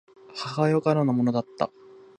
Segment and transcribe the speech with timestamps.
[0.33, 1.69] 母親からのものだった